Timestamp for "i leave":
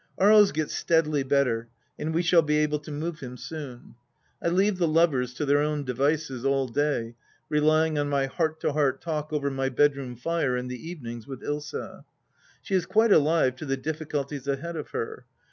4.41-4.79